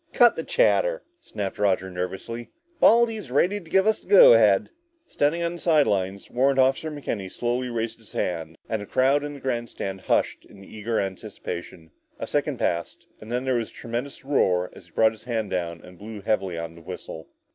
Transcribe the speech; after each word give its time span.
"Cut 0.13 0.35
the 0.35 0.43
chatter," 0.43 1.03
snapped 1.19 1.59
Roger 1.59 1.91
nervously. 1.91 2.49
"Baldy's 2.79 3.29
ready 3.29 3.59
to 3.61 3.69
give 3.69 3.85
us 3.85 3.99
the 3.99 4.07
go 4.09 4.33
ahead!" 4.33 4.71
Standing 5.05 5.43
on 5.43 5.53
the 5.53 5.59
side 5.59 5.85
lines, 5.85 6.31
Warrant 6.31 6.57
Officer 6.57 6.89
McKenny 6.89 7.31
slowly 7.31 7.69
raised 7.69 7.99
his 7.99 8.13
hand, 8.13 8.57
and 8.67 8.81
the 8.81 8.87
crowd 8.87 9.23
in 9.23 9.35
the 9.35 9.39
grandstand 9.39 10.01
hushed 10.01 10.43
in 10.43 10.63
eager 10.63 10.99
anticipation. 10.99 11.91
A 12.17 12.25
second 12.25 12.57
passed 12.57 13.05
and 13.19 13.31
then 13.31 13.45
there 13.45 13.53
was 13.53 13.69
a 13.69 13.73
tremendous 13.73 14.25
roar 14.25 14.71
as 14.73 14.85
he 14.85 14.91
brought 14.91 15.11
his 15.11 15.25
hand 15.25 15.51
down 15.51 15.81
and 15.81 15.99
blew 15.99 16.21
heavily 16.21 16.57
on 16.57 16.73
the 16.73 16.81
whistle. 16.81 17.27